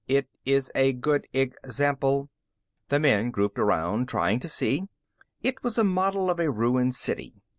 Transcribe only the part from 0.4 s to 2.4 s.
is a good example."